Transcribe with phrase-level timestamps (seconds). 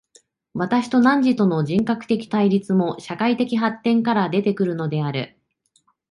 [0.55, 5.37] 私と汝との人格的対立も、社会的発展から出て来るのである。